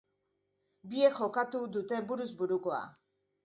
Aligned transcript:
Biek 0.93 1.21
jokatu 1.21 1.63
dute 1.77 2.03
buruz 2.11 2.29
burukoa. 2.43 2.85